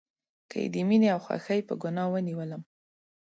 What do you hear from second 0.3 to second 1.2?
که یې د میینې او